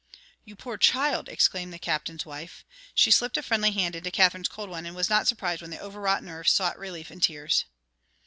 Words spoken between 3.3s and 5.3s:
a friendly hand into Katherine's cold one and was not